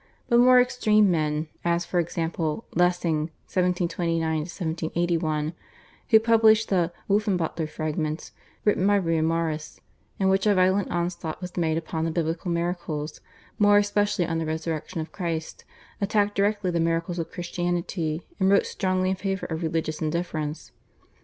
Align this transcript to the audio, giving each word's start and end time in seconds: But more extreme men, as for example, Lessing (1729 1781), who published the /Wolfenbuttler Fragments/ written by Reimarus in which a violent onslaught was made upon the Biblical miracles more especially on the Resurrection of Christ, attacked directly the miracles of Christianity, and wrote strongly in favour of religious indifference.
But 0.29 0.39
more 0.39 0.59
extreme 0.59 1.11
men, 1.11 1.47
as 1.63 1.85
for 1.85 1.99
example, 1.99 2.65
Lessing 2.73 3.29
(1729 3.53 4.19
1781), 4.39 5.53
who 6.09 6.19
published 6.19 6.69
the 6.69 6.91
/Wolfenbuttler 7.07 7.69
Fragments/ 7.69 8.31
written 8.65 8.87
by 8.87 8.97
Reimarus 8.97 9.79
in 10.17 10.27
which 10.27 10.47
a 10.47 10.55
violent 10.55 10.89
onslaught 10.89 11.39
was 11.39 11.55
made 11.55 11.77
upon 11.77 12.05
the 12.05 12.09
Biblical 12.09 12.49
miracles 12.49 13.21
more 13.59 13.77
especially 13.77 14.25
on 14.25 14.39
the 14.39 14.45
Resurrection 14.47 15.01
of 15.01 15.11
Christ, 15.11 15.65
attacked 16.01 16.33
directly 16.33 16.71
the 16.71 16.79
miracles 16.79 17.19
of 17.19 17.31
Christianity, 17.31 18.23
and 18.39 18.49
wrote 18.49 18.65
strongly 18.65 19.11
in 19.11 19.15
favour 19.15 19.45
of 19.51 19.61
religious 19.61 20.01
indifference. 20.01 20.71